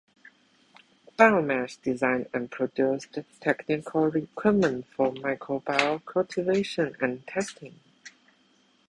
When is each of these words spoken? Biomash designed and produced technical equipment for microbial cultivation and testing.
Biomash 1.15 1.79
designed 1.79 2.27
and 2.33 2.49
produced 2.49 3.19
technical 3.39 4.07
equipment 4.15 4.87
for 4.87 5.11
microbial 5.13 6.03
cultivation 6.05 6.95
and 6.99 7.27
testing. 7.27 7.79